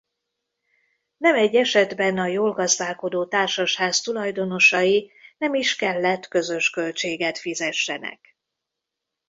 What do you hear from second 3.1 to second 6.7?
társasház tulajdonosai nem is kellett közös